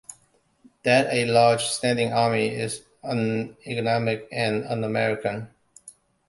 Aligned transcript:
That 0.81 1.13
a 1.13 1.27
large 1.27 1.61
standing 1.63 2.11
army 2.11 2.47
is 2.47 2.81
uneconomic 3.03 4.27
and 4.31 4.65
un-American. 4.65 5.51